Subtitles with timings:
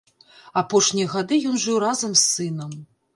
[0.61, 2.73] Апошнія гады ён жыў разам з сынам.